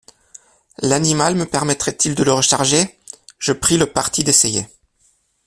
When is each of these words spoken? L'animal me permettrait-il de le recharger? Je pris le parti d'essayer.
L'animal 0.79 1.35
me 1.35 1.45
permettrait-il 1.45 2.15
de 2.15 2.23
le 2.23 2.33
recharger? 2.33 2.97
Je 3.37 3.53
pris 3.53 3.77
le 3.77 3.85
parti 3.85 4.23
d'essayer. 4.23 4.65